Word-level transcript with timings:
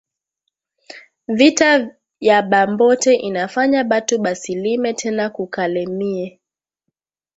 Vita 1.27 1.95
ya 2.19 2.41
ba 2.41 2.67
mbote 2.67 3.15
inafanya 3.15 3.83
batu 3.83 4.19
basi 4.21 4.55
lime 4.55 4.89
tena 4.93 5.25
ku 5.35 5.43
kalemie 5.53 6.39